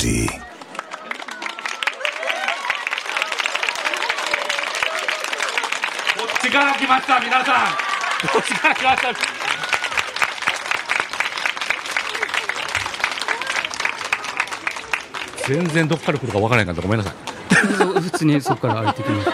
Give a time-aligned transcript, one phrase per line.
[0.00, 0.28] possibility.
[6.16, 7.70] こっちから来ました皆さん
[8.32, 9.08] こっちから来ました
[15.46, 17.14] 全然どっから来るかわからないからごめんなさい
[18.00, 19.32] 普通にそこから歩いてきました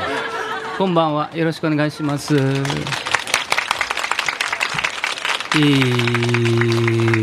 [0.79, 2.43] こんばんはよろしくお願いしますいい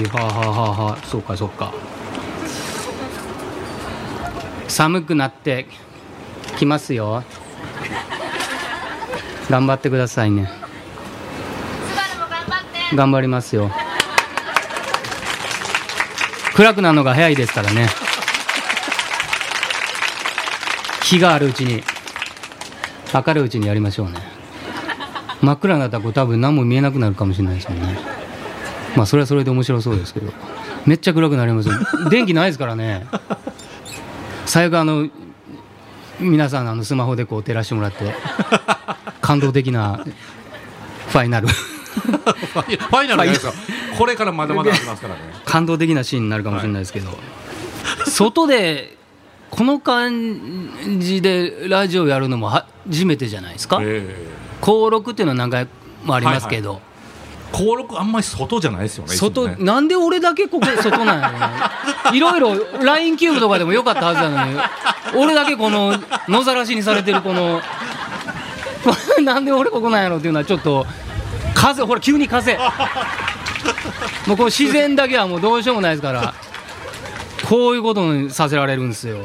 [0.07, 1.73] はあ、はあはあはあ、そうかそうか
[4.73, 5.67] 寒くなって
[6.57, 7.23] きますよ。
[9.47, 10.49] 頑張ってくださいね。
[12.95, 13.69] 頑張りますよ。
[16.55, 17.87] 暗くなるのが早いですからね。
[21.03, 21.83] 日があるうちに
[23.13, 24.13] 明るいうちにやりましょうね。
[25.43, 27.95] 真っ暗になったらこ多分何も見えなくなるかもしれないですもんね。
[28.95, 30.33] まあそれはそれで面白そうですけど。
[30.87, 31.75] めっちゃ暗くなりますよ。
[32.09, 33.05] 電気ないですからね。
[34.53, 35.09] 最悪あの
[36.19, 38.13] 皆さんあのスマホでこう照らしてもらって
[39.19, 40.05] 感動的な
[41.07, 41.47] ファイナル。
[41.47, 43.07] ファイナル。
[43.07, 43.53] じゃないですか
[43.97, 45.21] これからまだまだありますからね。
[45.43, 47.17] 感動的なシーンになるかもしれないですけど、
[48.05, 48.95] 外で
[49.49, 54.15] この感じでラジオやるのも初めてじゃないですか、え
[54.61, 55.67] 登録っていうのは何回
[56.03, 56.92] もありますけど、え
[57.53, 59.55] 登録あんまり外じゃないですよね外ね。
[59.59, 61.71] なんで俺だけここ外なんやろな
[62.11, 64.59] いろいろ LINE キューブとかでもよかったはずなのに。
[65.15, 65.95] 俺だけこの
[66.27, 67.61] 野ざらしにされてるこの。
[69.23, 70.85] なんで俺ここなんやろっていうのはちょっと
[71.53, 72.57] 風ほら急に風。
[74.25, 76.33] もうこの自然だけはもうどうしようもないですから。
[77.47, 79.17] こういうことにさせられるんですよ。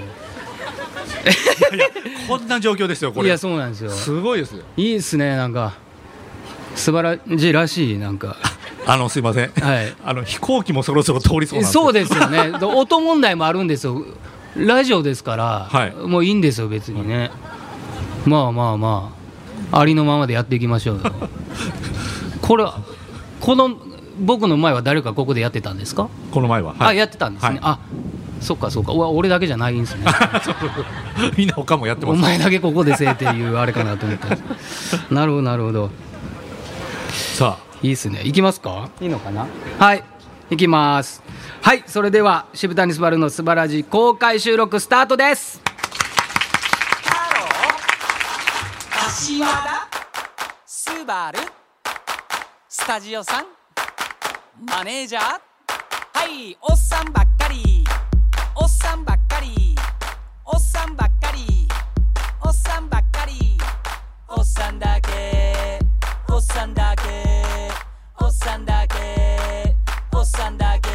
[2.29, 3.29] こんな状況ですよこれ。
[3.29, 3.91] いやそうなんですよ。
[3.91, 4.65] すごいですよ。
[4.77, 5.75] いいっすねなんか
[6.79, 8.37] 素晴らしいらしいなんか。
[8.87, 9.95] あのすいません、はい。
[10.03, 12.53] あの飛行機もそろそろ通りそうそうですよね。
[12.59, 14.03] で音問題もあるんですよ。
[14.57, 15.93] ラジオですから、はい。
[15.95, 17.31] もういいんですよ別にね、
[18.25, 19.19] まあまあまあ。
[19.81, 21.03] ありのままでやっていきましょうよ。
[22.41, 22.65] これ
[23.41, 23.77] この
[24.21, 27.59] 僕の前は誰かここでやってたんですか、この前は、あやってたんですね、はい。
[27.63, 27.79] あ
[28.41, 28.93] そっかそっか。
[28.93, 30.07] うわ俺だけじゃないんですね。
[31.37, 32.19] みんな他もやってます。
[32.19, 34.27] お前だけここでせえっていうあれかなと思って
[35.11, 35.91] なるほどなるほど
[37.39, 37.69] さあ。
[37.87, 38.21] いいっすね。
[38.25, 38.91] 行きますか？
[39.01, 39.47] いいのかな？
[39.79, 40.03] はい。
[40.51, 41.23] 行きます。
[41.63, 41.85] はい。
[41.87, 45.63] それでは、渋谷すばるの素晴らしい公開収録スタートです。
[48.91, 49.89] 柏田
[50.67, 51.39] スバル
[52.69, 53.45] スタジオさん。
[54.69, 55.23] マネージャー。
[55.23, 57.85] はいおっさんばっかり。
[58.57, 59.77] おっさんばっかり。
[60.45, 61.69] おっさんばっかり。
[62.45, 63.57] おっさんばっかり。
[64.27, 65.58] おっさんだけ
[66.39, 67.03] おっさんだけ。
[68.25, 69.75] おっさんだけ。
[70.17, 70.89] おっさんだけ。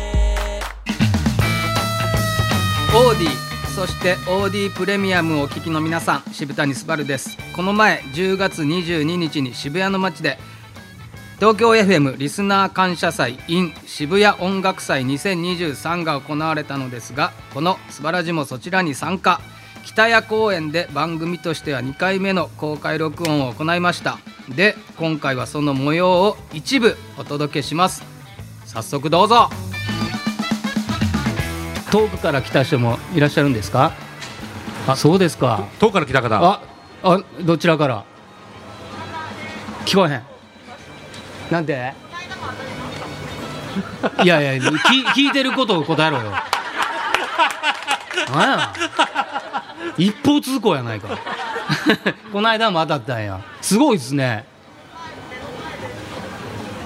[2.95, 3.29] オーディ、
[3.75, 7.37] そしてオーディプレミアムをお聞きの皆さん、渋谷すばるです。
[7.57, 10.37] この前、10月22日に渋谷の街で、
[11.39, 19.41] 東京 FM リスナー感謝祭 in 渋谷音楽祭2023が行われたのですがこの「すばらじ」もそちらに参加。
[19.83, 24.19] 北谷公園で番組としては2回目の公開録音を行いました。
[24.49, 28.03] で今回はその模様を一部お届けします。
[28.65, 29.49] 早速どうぞ。
[31.91, 33.93] 遠くから来た人もいらっしゃるんですか？
[34.87, 35.67] あそうですか。
[35.79, 36.35] 遠くから来た方。
[36.43, 36.61] あ
[37.03, 38.03] あどちらから？
[39.85, 40.23] 聞こえへん。
[41.51, 41.93] なんで？
[44.23, 46.31] いやいや聞聞いてることを答えろよ。
[48.33, 48.73] なんや？
[49.97, 51.17] 一方通行やないか
[52.31, 53.41] この間も当たったんや。
[53.61, 54.45] すごいですね。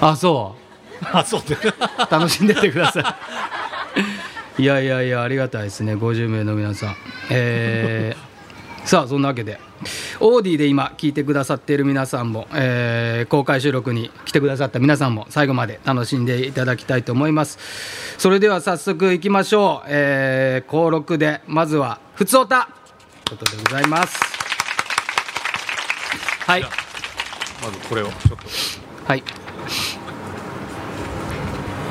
[0.00, 0.54] あそ
[1.02, 1.06] う。
[1.12, 1.42] あそう。
[1.42, 1.56] で
[2.10, 3.16] 楽しんでってくださ
[4.58, 4.62] い。
[4.62, 5.94] いやいやいやありがたいですね。
[5.94, 6.96] 50名の皆さん。
[7.30, 8.28] えー
[8.84, 9.60] さあそんなわけで。
[10.18, 17.58] オーディで今聞いてくださっている皆さんも、えー公開収録に来てくださった皆さんも最後まで楽しんでいただきたいと思います。
[18.16, 22.70] それでは早速いきましょう、えー、登録でまずは「ふつおた」
[23.26, 24.37] ということでございます
[26.48, 28.38] はいまずこれをちょっと
[29.04, 29.22] はい。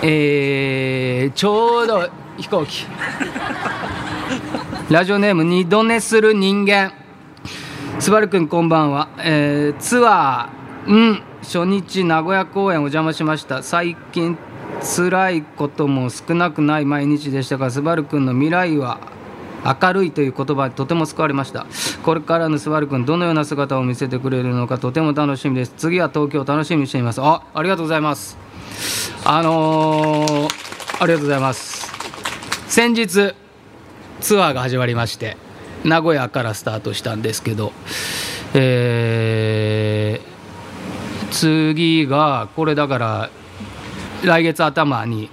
[0.01, 2.87] えー、ちょうど飛行機。
[4.89, 6.91] ラジオネーム二度寝する人間。
[7.99, 9.09] スバルくんこんばんは。
[9.19, 13.61] えー、ツアー、うん、初日名古屋公演お邪魔しました。
[13.61, 14.39] 最近
[14.81, 18.97] 辛いことも少なくない毎日でしたが、スバルくんの未来は
[19.63, 21.65] 明るいという言葉にとても救われました。
[22.03, 25.73] これからのスバル君どのような姿を見せてくれるのかとても楽しみです。
[25.77, 27.21] 次は東京楽しみにしています。
[27.21, 28.37] あありがとうございます。
[29.25, 31.91] あのー、ありがとうございます。
[32.67, 33.33] 先日
[34.21, 35.37] ツアーが始まりまして
[35.83, 37.71] 名古屋からスタートしたんですけど、
[38.53, 40.37] えー
[41.29, 43.29] 次がこれだから
[44.23, 45.29] 来月頭に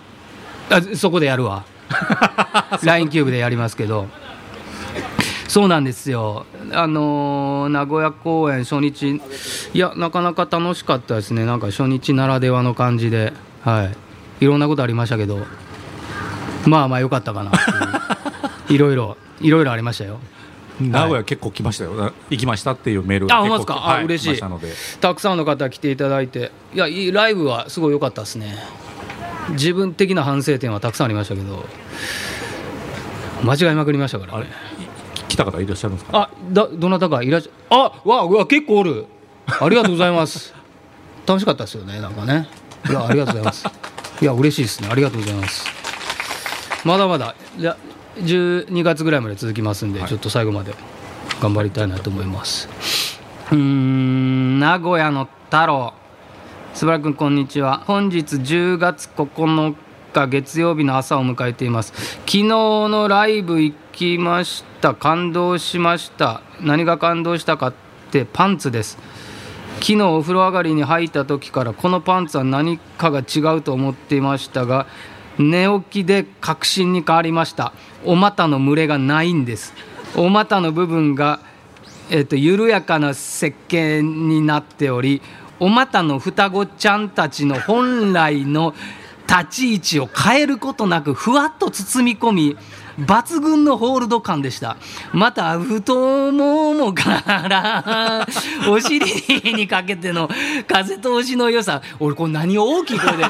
[0.68, 1.64] あそこでやるわ。
[2.84, 4.06] LINE キューブでやりますけど。
[5.48, 6.46] そうなんですよ。
[6.72, 9.20] あのー名古屋公演初日。
[9.72, 11.44] いやなかなか楽しかったですね。
[11.44, 13.32] なんか初日ならではの感じで。
[13.62, 13.84] は
[14.40, 14.44] い。
[14.44, 15.46] いろんなことありましたけど。
[16.66, 17.52] まあまあ良かったかなっ
[18.66, 18.76] ていう。
[18.76, 20.18] いろいろいろいろありましたよ。
[20.80, 23.74] 名古屋結構来ましたよ、行きましたっていうメールがあ結構ほんまですか？
[23.90, 24.40] あはい嬉しい。
[24.40, 24.72] たので。
[25.00, 26.50] たくさんの方来ていただいて。
[26.74, 28.56] いやいいライブはすごい良かったですね
[29.50, 31.64] 自分的な反省点はたくさんありましたけど
[33.42, 34.50] 間違いまくりましたからあれね
[34.80, 36.18] い来た方いらっしゃるんですか？
[36.18, 39.06] あだどなたかいらっしゃあわうわ結構おる。
[39.46, 40.54] ありがとうございます。
[41.26, 42.48] 楽しかったですよねなんかね。
[42.88, 43.66] いやありがとうございます。
[44.20, 44.88] いや嬉しいですね。
[44.90, 45.66] ありがとうございます。
[46.84, 47.76] まだまだいや
[48.18, 50.08] 12月ぐらいまで続きますんで、はい。
[50.08, 50.74] ちょっと最後まで
[51.40, 52.68] 頑張りたいなと思います。
[53.50, 55.92] うーん名古屋の太郎
[56.74, 57.84] すばらくんこんにちは。
[57.86, 59.76] 本日10月9
[60.12, 61.92] 日月曜日の朝を迎えています。
[61.92, 64.92] 昨日のライブ行きました。
[64.92, 66.42] 感動しました。
[66.60, 67.74] 何が感動したかっ
[68.10, 68.98] てパンツです。
[69.74, 74.88] 昨日お風呂上がりに履いた時からこのパンツは何かが違うと思っていましたが
[75.38, 77.72] 寝起きで確信に変わりました。
[78.04, 79.74] お股の群れがないんです。
[80.16, 81.38] お股の部分が、
[82.10, 85.22] えっと緩やかな設計になっており
[85.60, 88.74] おまたの双子ちゃんたちの本来の
[89.28, 92.56] 立ち位置を変えることなくふわっと包み込み
[92.98, 94.76] 抜群のホールド感でした。
[95.12, 98.26] また太ももから
[98.68, 99.04] お尻
[99.52, 100.28] にかけての
[100.68, 101.82] 風通しの良さ。
[101.98, 103.24] 俺これ何を大きい声で。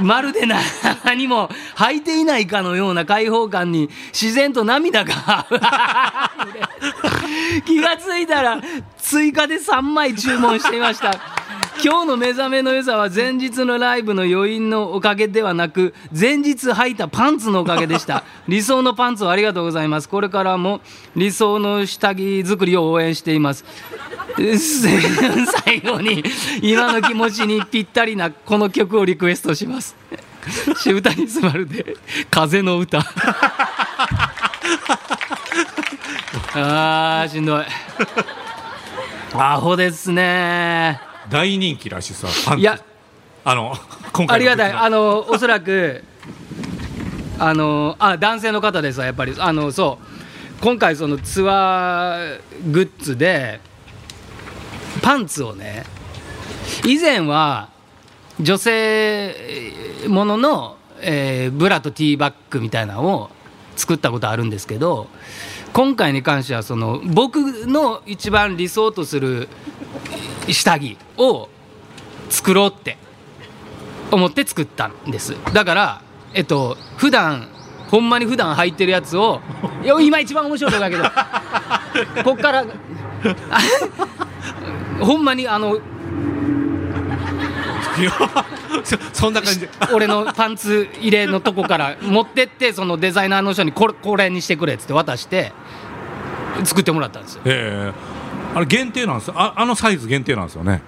[0.00, 0.46] まるで
[1.04, 5.46] 何も履いていないかのような開放感に自然と涙が。
[7.64, 8.60] 気がついたら
[8.98, 11.10] 追加で3枚注文していました。
[11.84, 18.24] 今日の目覚めの良さは前日のライブの余韻のおかげではなく前日履いたパンツのおかげでした。
[18.48, 20.08] 理想のパンツをありがとうございます。
[20.08, 20.80] これからも
[21.14, 23.64] 理想の下着作りを応援しています。
[24.36, 26.24] 最後に
[26.62, 29.96] 今の気持ちにぴったりなこの曲をリクエストします。
[30.78, 31.96] 渋谷すばるで
[32.30, 33.00] 「風の歌」
[36.58, 37.64] あーしんどい。
[39.34, 41.00] アホですね
[41.30, 42.60] 大人気らしいさパンツ。
[42.60, 42.80] いや。
[43.44, 43.74] あの
[44.12, 44.72] 今回ありがたい。
[44.72, 46.02] のあのおそらく
[47.38, 49.34] あのあ男性の方ですわやっぱり。
[49.38, 50.62] あのそう。
[50.62, 52.40] 今回そのツアー
[52.70, 53.60] グッズで
[55.02, 55.84] パンツをね
[56.84, 57.68] 以前は
[58.40, 59.34] 女性
[60.08, 63.30] ものの、えーブラとティーバッグみたいなのを
[63.76, 65.08] 作ったことあるんですけど
[65.72, 69.48] 今回に関してはその僕の一番理想とする
[70.52, 71.48] 下着を
[72.30, 72.96] 作ろうって
[74.10, 75.36] 思って作ったんです。
[75.52, 76.02] だから
[76.34, 77.48] えっと普段
[77.88, 79.40] ほんまに普段履いてるやつを
[79.82, 81.04] いや今一番面白いとこだけど
[82.24, 82.64] こっからあ
[85.04, 85.78] ほんまにあの
[88.84, 89.60] そそんな感じ。
[89.60, 95.52] で俺のパンツ入れのとこから持ってってそのデザイナーの人にこれこれにしてくれっつって渡して
[96.64, 97.42] 作ってもらったんですよ。
[97.46, 98.25] ええ
[98.56, 99.34] あれ限定なんですよ。
[99.36, 100.80] ああのサイズ限定なんですよね。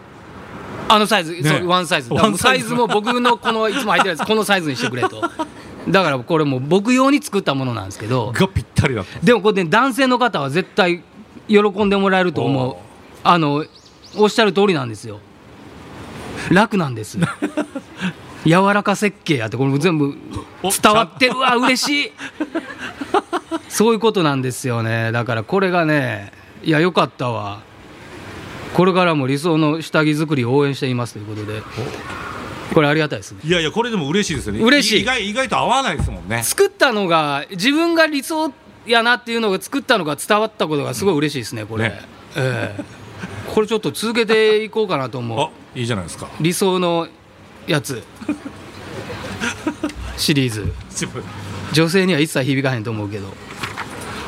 [0.88, 1.60] あのサイズ、ね。
[1.66, 2.08] ワンサイズ。
[2.08, 2.72] サワンサイズ。
[2.72, 5.20] も僕のこのいつも履いてるやつこのサイズにしてくれと。
[5.86, 8.32] だからこれもう僕用に作ったものなんですけど。
[8.32, 9.18] がぴったりだった。
[9.22, 11.02] でもこれね男性の方は絶対
[11.46, 12.76] 喜んでもらえると思う。
[13.22, 13.66] あの
[14.16, 15.20] おっしゃる通りなんですよ。
[16.50, 17.18] 楽なんです。
[18.46, 20.16] 柔らか設計やってこれも全部
[20.62, 22.12] お伝わってるわ嬉しい。
[23.68, 25.12] そういうことなんですよね。
[25.12, 26.32] だからこれがね
[26.64, 27.62] いやよかったわ。
[28.74, 31.62] これからも理想の下着作りを応援していますということで。
[32.74, 33.40] これありがたいですね。
[33.44, 34.60] いやいやこれでも嬉しいですよね。
[34.60, 35.02] 嬉しい。
[35.02, 36.42] 意外意外と合わないですもんね。
[36.42, 38.52] 作ったのが自分が理想
[38.86, 42.00] やなっていうのが作ったのが伝わったことがすごい嬉しいですねこれ、ね。
[42.36, 42.84] ええ。
[43.52, 45.40] これちょっと続けていこうかなと思う。
[45.48, 46.28] あいいじゃないですか。
[46.40, 47.08] 理想の
[47.66, 48.02] やつ。
[50.16, 50.72] シリーズ。
[51.72, 53.32] 女性には一切響かへんと思うけど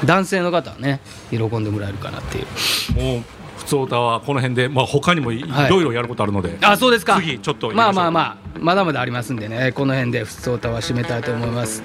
[0.04, 2.47] 男性の方はね喜んでもらえるかなっていう。
[2.95, 3.23] もう
[3.59, 5.85] 普通歌はこの辺でまあ他にもいはいろい。
[5.85, 7.16] ろやることあるので、あそうですか。
[7.21, 11.83] 次ちょっとまあまああまあまだまだありますんでねこの辺で「ふつおた」は締めたいと思います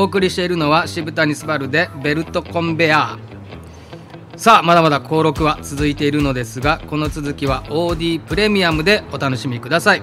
[0.00, 4.38] お送りしているのは渋谷スバルでベルトコンベアー。
[4.38, 10.02] さあまだまだ登録は続いているのですがこの続きは OD プレミアムでお楽しみください。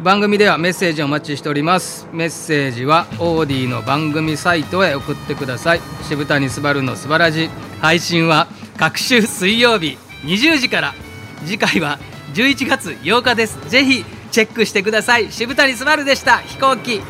[0.00, 2.08] 番組ではメッセージをお待ちしております。
[2.10, 5.80] メッセージは OD の番組サイトへ送ってください。
[6.08, 7.50] 渋谷スバルのすばらじ
[7.82, 10.94] 配信は各週水曜日20時から。
[11.44, 11.98] 次回は
[12.32, 13.58] 11月8日です。
[13.68, 15.30] ぜひチェックしてください。
[15.30, 16.38] 渋谷すばるでした。
[16.38, 17.02] 飛行機。